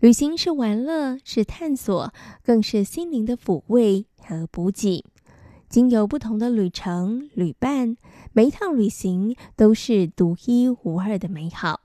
[0.00, 2.10] 旅行是玩乐，是探索，
[2.42, 5.04] 更是心灵的抚慰和补给。
[5.68, 7.98] 经由不同的旅程、旅伴，
[8.32, 11.82] 每一趟旅行都是独一无二的美好。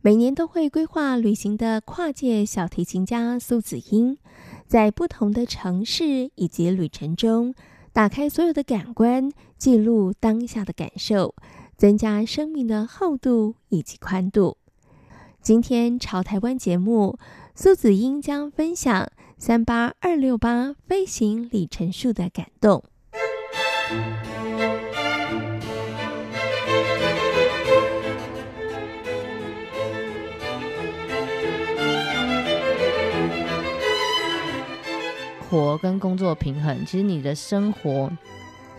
[0.00, 4.16] 每年都会规划旅行的跨界小提琴家苏子英，
[4.68, 7.52] 在不同的城市以及旅程中，
[7.92, 11.34] 打开所有的感官，记录当下的感受，
[11.76, 14.56] 增加生命的厚度以及宽度。
[15.44, 17.18] 今天潮台湾节目，
[17.54, 22.82] 苏子英将分享三八二六八飞行里程数的感动。
[35.50, 38.10] 活跟工作平衡，其实你的生活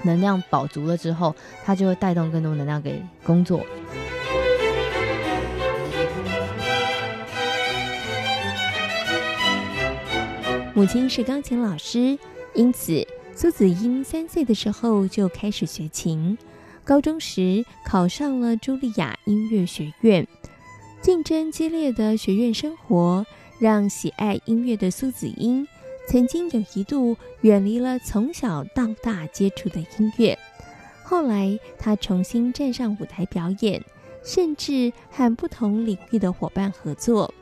[0.02, 3.64] 能量饱足了之后，它就会带动更多能量给工作。
[10.76, 12.20] 母亲是钢琴老师，
[12.54, 16.38] 因此苏子英三岁的时候就开始学琴。
[16.84, 20.28] 高中时考上了茱莉亚音乐学院。
[21.02, 23.26] 竞争激烈的学院生活，
[23.58, 25.66] 让喜爱音乐的苏子英。
[26.10, 30.38] 曾经有一度远离了从小到大接触的音乐，
[31.06, 33.82] 后来他重新站上舞台表演，
[34.26, 37.34] 甚至和不同领域的伙伴合作，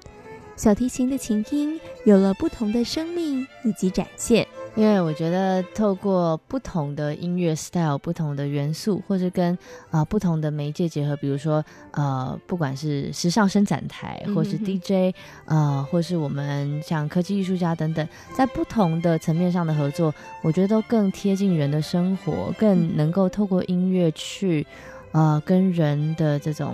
[0.56, 4.48] 小提琴的琴音有了不同的生命以及展现。
[4.76, 9.54] 因为我觉得透过不同的音乐 style、不同的元素，或是跟
[9.92, 20.12] 啊、呃、不同的媒介结合，比如说呃，不管是时尚伸展台，或是 DJ，呃，或是我们像科技艺术家等等，在不同的层面上的合作，
[20.42, 24.66] 我觉得都更贴近人的生活，更能够透过音乐去
[25.12, 26.74] 呃跟人的这种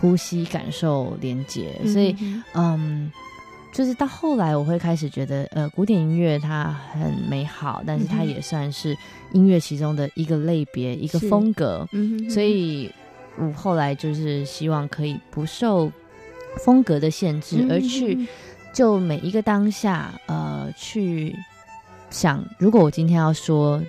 [0.00, 2.16] 呼吸感受连接，所以
[2.54, 3.10] 嗯。
[3.70, 8.96] 就是到后来，我会开始觉得，呃，古典音乐它很美好，但是它也算是
[9.32, 11.86] 音乐其中的一个类别、一个风格。
[11.92, 12.90] 嗯，所以
[13.36, 15.92] 我后来就是希望可以不受
[16.64, 18.26] 风格的限制，而去
[18.72, 21.36] 就每一个当下，呃，去
[22.10, 23.80] 想，如果我今天要说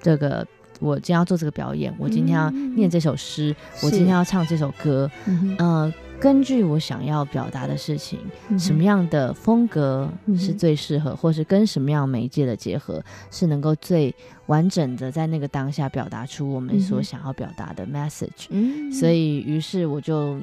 [0.00, 0.44] 这个，
[0.78, 5.56] 我今天要做这个表演，我今天要念这首诗，我今天要唱这首歌，嗯。
[5.58, 8.18] 呃根据我想要表达的事情，
[8.48, 13.00] 嗯，什么样的风格是最适合，嗯，或是跟什么样媒介的结合
[13.30, 14.12] 是能够最
[14.46, 18.48] 完整的在那个当下表达出我们所想要表达的 message。
[18.50, 20.36] 嗯，所以于是我就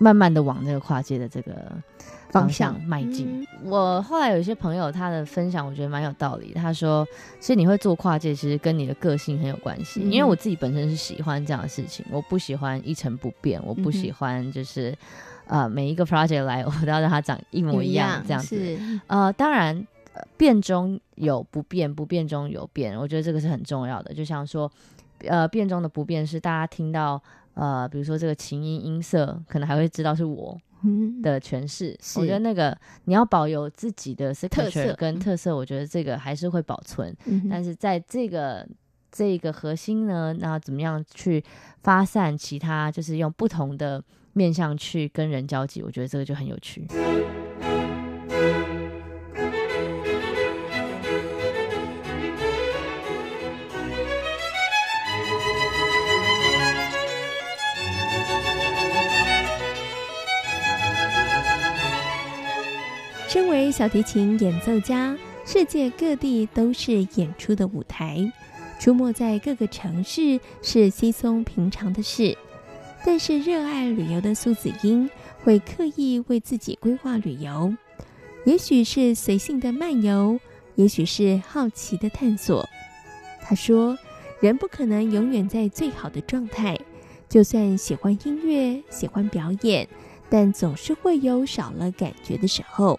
[0.00, 1.52] 慢慢的往那个跨界的这个
[2.34, 3.46] 方向迈进。
[3.62, 6.52] 我后来有一些朋友他的分享，我觉得蛮有道理。
[6.52, 7.06] 他说，
[7.38, 10.00] 其实你会做跨界，其实跟你的个性很有关系。
[10.00, 14.92] 因为我自己本身是喜欢这样的事情，我不喜欢一成不变，我不喜欢就是
[15.46, 18.78] 呃每一个 project 来，我都要让它长一模一样这样子。
[19.06, 19.86] 呃，当然
[20.36, 24.12] 变中有不变，不变中有变，我觉得这个是很重要的。
[24.12, 24.68] 就像说，
[25.20, 27.22] 呃，变中的不变是大家听到
[27.54, 30.58] 呃，比如说这个琴音音色，可能还会知道是我。
[31.22, 37.14] 的诠释，我觉得那个你要保有自己的特色跟特色，我觉得这个还是会保存。
[37.26, 38.66] 嗯、但是在这个
[39.10, 41.42] 这个核心呢，那怎么样去
[41.82, 44.02] 发散其他，就是用不同的
[44.32, 46.86] 面向去跟人交际，我觉得这个就很有趣。
[63.34, 68.32] 身为小提琴演奏家，世界各地都是演出的舞台，
[68.78, 72.38] 出没在各个城市是稀松平常的事。
[73.04, 75.10] 但是，热爱旅游的苏子英
[75.42, 77.74] 会刻意为自己规划旅游，
[78.44, 80.38] 也许是随性的漫游，
[80.76, 82.64] 也许是好奇的探索。
[83.42, 83.98] 他说
[84.38, 86.78] ：“人不可能永远在最好的状态，
[87.28, 89.88] 就算喜欢音乐、喜欢表演，
[90.30, 92.96] 但总是会有少了感觉的时候。”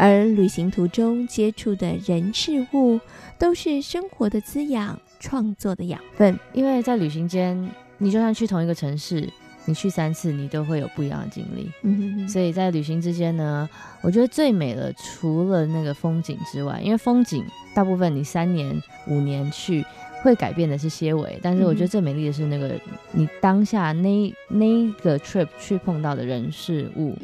[0.00, 2.98] 而旅行途中接触的人事物，
[3.38, 6.38] 都是生活的滋养、创作的养分。
[6.54, 9.28] 因为在旅行间，你就算去同一个城市，
[9.66, 11.70] 你去三次，你都会有不一样的经历。
[11.82, 13.68] 嗯哼哼，所以在旅行之间呢，
[14.00, 17.44] 我觉得最美的除了那个风景之外，因为风景
[17.74, 19.84] 大部分你三年五年去
[20.22, 22.72] 会改变的是些微，但是我觉得最美丽的是那个
[23.12, 27.14] 你当下那那个 trip 去碰到的人事物，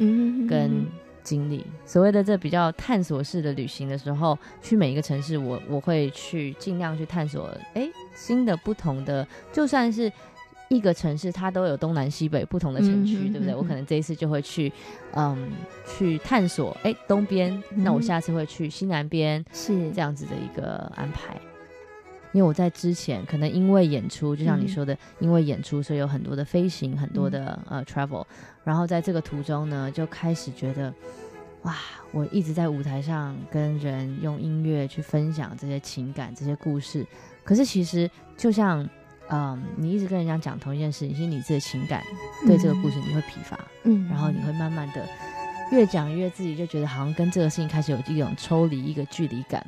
[0.47, 0.85] 跟
[1.27, 1.65] 经历。
[1.85, 10.11] 所谓的这比较探索式的旅行的时候，去每一个城市我，我我会去尽量去探索，哎，新的不同的，就算是。
[10.69, 13.55] 一个城市，它都有东南西北不同的城区，嗯、对不对？
[13.55, 14.69] 我可能这一次就会去，
[15.13, 15.49] 嗯，
[15.87, 16.75] 去探索。
[16.83, 21.39] 哎，东边，嗯、那我下次会去西南边，是这样子的一个安排。
[22.37, 28.23] 因为我在之前可能因为演出，就像你说的，嗯、因为演出，所以有很多的飞行，很多的、嗯、呃 travel。
[28.63, 30.93] 然后在这个途中呢，就开始觉得，
[31.63, 31.75] 哇，
[32.11, 37.03] 我一直在舞台上跟人用音乐去分享这些情感、这些故事。
[37.43, 38.07] 可是其实
[38.37, 38.87] 就像。
[39.29, 42.01] 嗯，你一直跟人家讲同一件事情，其实你自己的情感
[42.45, 45.05] 对这个故事你会疲乏，嗯，然后你会慢慢的
[45.69, 49.67] 越讲越自己就觉得好像跟这个事情开始有一种抽离、一个距离感，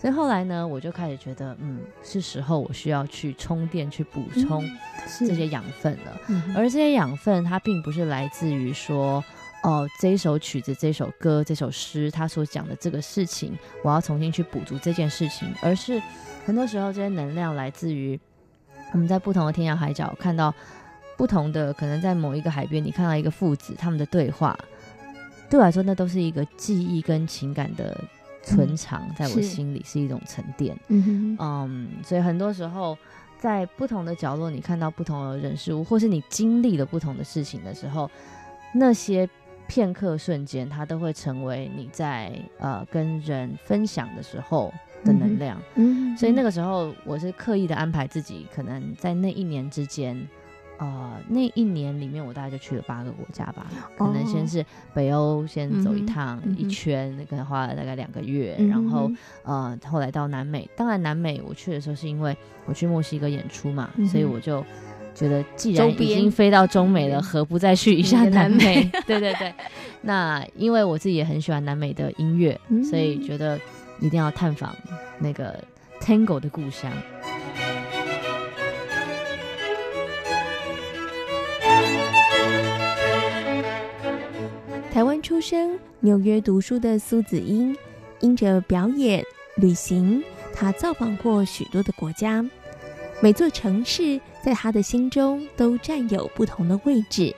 [0.00, 4.64] 所以后来呢，我就开始觉得，嗯，是时候我需要去充电、去补充
[5.18, 6.20] 这些养分了。
[6.28, 9.22] 嗯、而这些养分，它并不是来自于说，
[9.64, 16.00] 哦、呃，这首曲子、这首歌、这首诗，它所讲的这个事情，我要重新去补足这件事情，而是
[16.46, 18.18] 很多时候这些能量来自于。
[18.92, 20.54] 我们在不同的天涯海角看到
[21.14, 24.58] 不同的，可能在某一个海边，你看到一个父子他们的对话，
[25.50, 27.94] 对我来说，那都是一个记忆跟情感的
[28.42, 30.76] 存藏，在我心里是一种沉淀。
[30.88, 32.96] 嗯嗯，所以很多时候
[33.38, 38.10] 在不同的角落，你看到不同的人事物，或是你经历了不同的事情的时候，
[38.74, 39.28] 那些
[39.66, 44.72] 片刻瞬间，它都会成为你在呃跟人分享的时候。
[45.04, 50.28] 的能量，嗯，所以那个时候我是刻意的安排自己，可能在那一年之间，
[50.78, 53.66] 呃，那一年里面我大概就去了八个国家吧，
[53.96, 54.64] 可能先是
[54.94, 59.10] 北欧先走一趟一圈，可能花了大概两个月，然后
[59.42, 64.64] 呃后来到南美，当然南美我去的时候是因为我去墨西哥演出嘛，所以我就
[65.14, 68.88] 觉得既然已经飞到中美了，何不再去一下南美？
[69.06, 69.52] 对对对，
[70.02, 72.58] 那因为我自己也很喜欢南美的音乐，
[72.88, 73.58] 所以觉得。
[74.00, 74.72] 一定要探访
[75.18, 75.58] 那个
[76.00, 76.88] Tango 的故乡。
[84.98, 87.72] 台湾出生、纽约读书的苏子英，
[88.18, 89.24] 因着表演、
[89.54, 90.20] 旅行，
[90.52, 92.44] 他造访过许多的国家。
[93.22, 97.32] 每座城市在他的心中都占有不同的位置，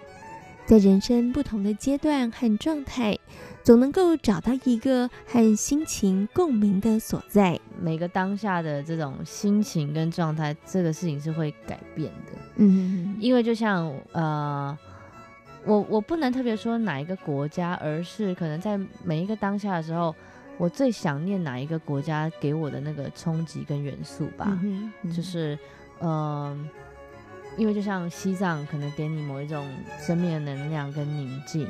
[0.65, 3.19] 在人生不同的阶段和状态。
[3.63, 7.61] 总能够找到一个和心情共鸣的所在。
[7.79, 12.33] 每个当下的这种心情跟状态，这个事情是会改变的。
[12.57, 14.77] 嗯，因为就像呃，
[15.65, 20.15] 我我不能特别说哪一个国家，而是可能在每一个当下的时候，
[20.57, 24.47] 我最想念哪一个国家给我的那个冲击跟元素吧。
[24.63, 25.59] 嗯嗯、就是
[25.99, 26.59] 呃，
[27.57, 29.67] 因为就像西藏，可能给你某一种
[29.99, 31.69] 生命的能量跟宁静。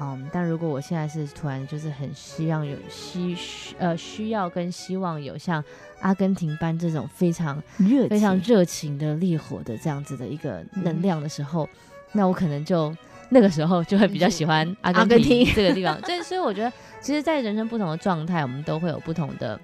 [0.00, 3.36] 嗯，但如果我现在是突然就是很希望有希
[3.78, 5.62] 呃需要跟希望有像
[6.00, 11.68] 阿根廷般这种非常热非常热情的烈火的这样子的一个能量的时候，嗯、
[12.12, 12.92] 那我可能就
[13.32, 15.98] 那个时候就会比较喜欢阿根廷这个地方。
[16.06, 19.58] 所以所以我觉得，其实，在人生不同的状态，我们都会有不同的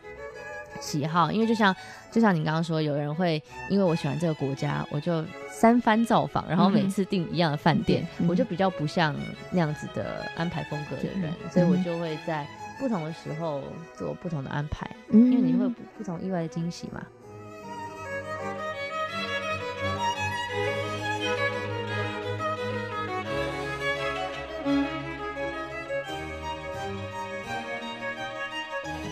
[0.80, 1.74] 喜好，因为就像。
[2.10, 9.14] 就像你刚刚说，有人会因为我喜欢这个国家，我就三番造访，然后每次订一样的饭店，嗯、我就比较不像
[9.50, 12.46] 那样子的安排风格的人，嗯、所以我就会在
[12.78, 13.62] 不同的时候
[13.94, 17.02] 做不同的安排，嗯、因为你会不不同意外的惊喜嘛。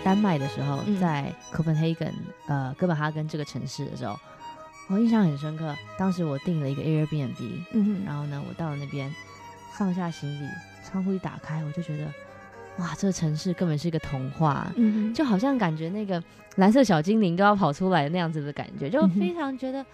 [0.07, 2.13] 丹麦的时候，在 Copenhagen，、
[2.47, 4.17] 嗯、呃，哥本哈根这个城市的时候，
[4.89, 5.75] 我印象很深刻。
[5.99, 7.35] 当时我订了一个 Airbnb，
[7.73, 9.13] 嗯哼，然后呢，我到了那边，
[9.73, 10.49] 放下行李，
[10.89, 12.05] 窗户一打开，我就觉得，
[12.79, 16.23] 哇，这个城市根本是一个童话，嗯哼，就好像感觉那个
[16.55, 19.85] 蓝色小精灵都要跑出来那样子的感觉，就非常觉得，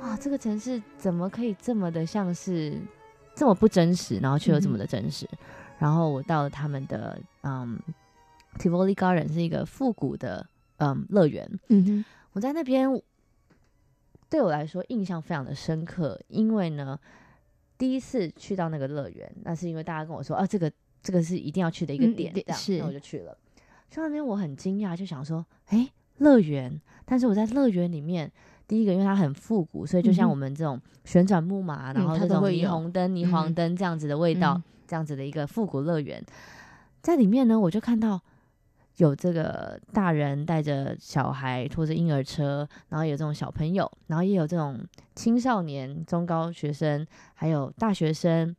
[0.00, 2.80] 哇，这个城市怎么可以这么的像是
[3.34, 5.28] 这么不真实，然后却又这么的真实。
[5.32, 5.38] 嗯、
[5.80, 7.78] 然后我到了他们的，嗯。
[8.58, 10.46] Tivoli Garden 是一个复古的
[10.78, 12.88] 嗯乐园，嗯哼，我在那边
[14.28, 16.98] 对我来说印象非常的深刻，因为呢，
[17.78, 20.70] 第一次去到那个乐园，那是因为大家跟我说啊，这个
[21.02, 23.36] 这个是一定要去的一个点，嗯、是，那我就去了。
[23.90, 25.88] 去那边我很惊讶，就想说，哎，
[26.18, 28.30] 乐园，但是我在乐园里面
[28.66, 36.22] 第一个，因为它很复古，所以就像我们这种旋转木马，嗯、然后这种霓虹灯、霓虹灯这样子的味道，嗯、这样子的一个复古乐园，
[37.00, 38.20] 在里面呢，我就看到
[38.98, 44.78] 有这个大人带着小孩拖着婴儿车，然后有这种小朋友，然后也有这种
[45.16, 48.54] 青少年、中高学生，还有大学生，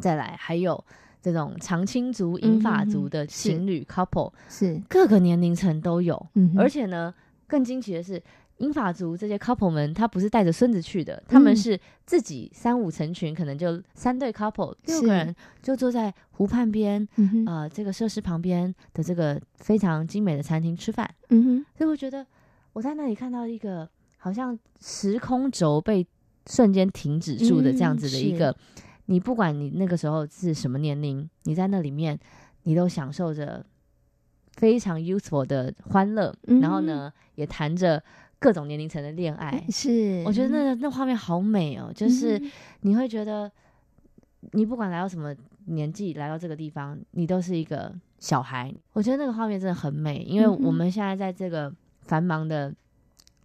[0.00, 0.82] 再来还有
[1.20, 7.14] 这种长青族、银发族的情侣 couple，是各个年龄层都有，嗯、而且呢，
[7.46, 8.22] 更惊奇的是。
[8.58, 17.06] 英法族这些 couple 们，他不是带着孙子去的，他们是自己三五成群，可能就三对 couple，六个人就坐在湖畔边，
[17.46, 21.08] 呃，这个设施旁边的这个非常精美的餐厅吃饭。
[21.28, 22.26] 嗯哼，所以我觉得
[22.72, 23.86] 我在那里看到一个
[24.16, 26.06] 好像时空轴被
[26.46, 28.56] 瞬间停止住的这样子的一个，
[29.04, 32.18] 你不管你那个时候是什么年龄，你在那里面，
[32.62, 33.66] 你都享受着
[34.54, 38.02] 非常 useful 的欢乐，然后呢，也谈着。
[38.38, 42.40] 各种年龄层的恋爱是，我觉得那个那画面好美哦，就是
[42.80, 43.50] 你会觉得，
[44.52, 45.34] 你不管来到什么
[45.66, 48.72] 年纪，来到这个地方，你都是一个小孩。
[48.92, 52.74] 我觉得那个画面真的很美，因为我们现在在这个繁忙的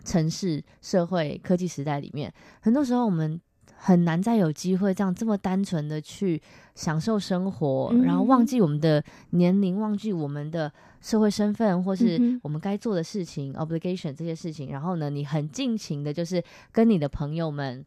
[0.03, 3.39] 城市、社会、科技时代里面，很多时候我们
[3.83, 6.41] 很难再有机会这样这么单纯的去
[6.75, 10.71] 享受生活，然后忘记我们的年龄，忘记我们的。
[11.01, 17.83] 社会身份，或是我们该做的事情、嗯、obligation 这些事情，然后呢，你很尽情的，就是跟你的朋友们，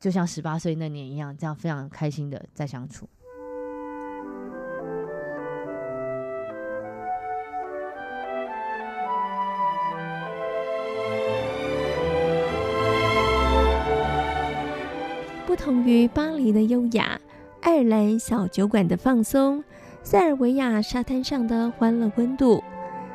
[0.00, 3.06] 就像十八岁那年一样，这样非常开心的在相处。
[15.68, 17.20] 同于巴黎的优雅，
[17.60, 19.62] 爱尔兰小酒馆的放松。
[20.02, 22.64] 塞尔维亚沙滩上的欢乐温度，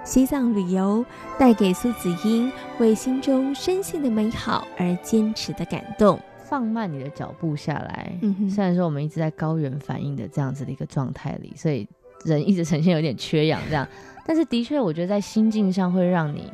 [0.03, 1.03] 西藏旅游
[1.39, 6.19] 带给苏子英为心中深信的美好而坚持的感动。
[6.43, 11.87] 放慢你的脚步下来，嗯哼，虽然说我们一直在高原反应的这样子的一个状态里，所以
[12.23, 13.87] 人一直呈现有点缺氧这样，
[14.27, 16.53] 但是的确，我觉得在心境上会让你，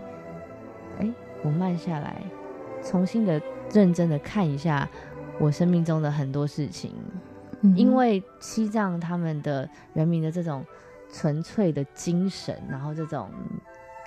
[0.99, 1.13] 哎，
[1.43, 2.23] 我慢下来，
[2.81, 3.41] 重新的
[3.73, 4.87] 认真的看一下
[5.39, 6.91] 我生命中的很多事情。
[7.75, 10.65] 因为西藏他们的人民的这种
[11.11, 13.29] 纯粹的精神，然后这种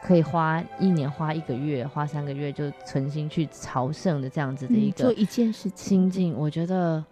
[0.02, 7.04] 可以花一年、花一个月、花三个月就存心去朝圣的这样子的一个做一件事情心境，我觉得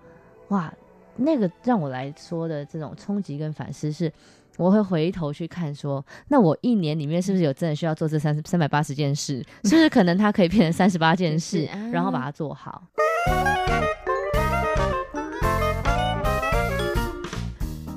[0.49, 0.73] 哇，
[1.15, 4.11] 那个让我来说的这种冲击跟反思是，
[4.57, 9.45] 我会回头去看说，那我一年里面是不是有真的需要做这三三百八十件事？
[9.65, 12.83] 是不是可能它可以变成三十八件事， 然后把它做好？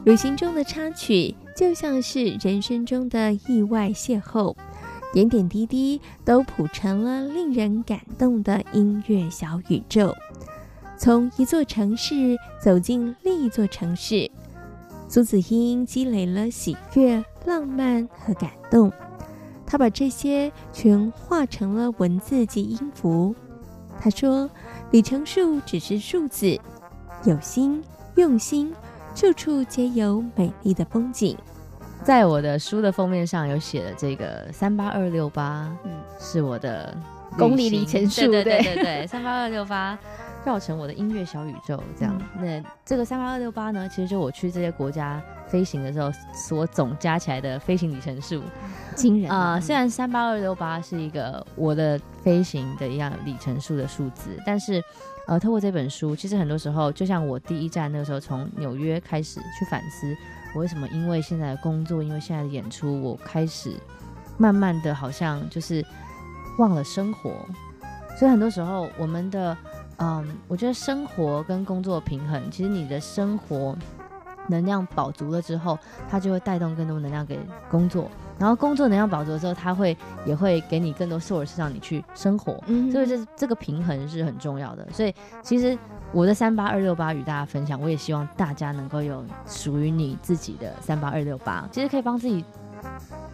[0.05, 4.53] 旅行中的插曲，就像是人生中的意外邂逅，
[5.13, 10.13] 点点滴滴都谱成了令人感动的音乐小宇宙。
[10.98, 14.29] 从一座城市走进另一座城市，
[15.07, 18.91] 苏子英积累了喜悦、浪漫和感动。
[19.65, 23.33] 他把这些全化成了文字及音符。
[23.98, 24.50] 他说
[24.91, 26.60] ：“里程数只是数字，
[27.24, 27.81] 有心，
[28.15, 28.74] 用心。”
[29.15, 31.38] 处处皆有美丽的风景，
[32.03, 36.98] 在我的书的封面上有写了这个三八二六八，嗯，是我的
[37.38, 39.98] 公里里程数，对对对对，三八二六八
[40.43, 42.20] 绕成我的音乐小宇宙，这样。
[42.38, 48.41] 嗯、那这个三八二六八呢，其实就我去这些国家飞行的时候所总加起来的飞行里程数，
[48.96, 49.62] 惊人啊、呃！
[49.62, 54.84] 虽然三八二六八是一个我的飞行的一样里程数的数字，但是。
[55.25, 60.13] 呃，透过这本书，其实很多时候，就像我第一站那个时候从纽约开始去反思，
[60.53, 63.74] 我为什么因为现在的工作，因为现在的演出，我开始
[64.38, 65.86] 慢慢的好像就是
[66.60, 67.32] 忘了生活。
[68.20, 69.58] 所以很多时候，我们的
[69.98, 73.75] 嗯，我觉得生活跟工作平衡，其实你的生活
[74.47, 75.77] 能量饱足了之后，
[76.09, 78.09] 它就会带动更多能量给工作。
[78.39, 79.95] 然后工作能量饱足的时候，他会
[80.25, 84.85] 也会给你更多 source 让你去生活，嗯、所以这这个平衡是很重要的。
[84.91, 85.77] 所以其实
[86.12, 92.43] 我的三八二六八与大家分享，我也希望大家能够有属于你自己的三八二六八，其实可以帮自己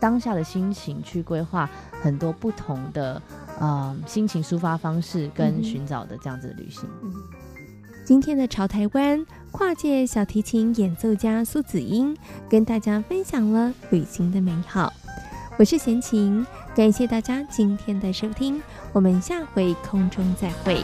[0.01, 1.67] 当下的心情去规划
[2.01, 3.19] 很多不同的
[3.57, 6.87] 呃心情抒发方式跟寻找的这样子的旅行。
[7.01, 7.13] 嗯、
[8.09, 9.23] 今天的潮台湾。
[9.51, 12.17] 跨界小提琴演奏家苏子英
[12.49, 14.91] 跟大家分享了旅行的美好。
[15.59, 16.43] 我是闲琴，
[16.75, 18.59] 感谢大家今天的收听，
[18.93, 20.83] 我们下回空中再会。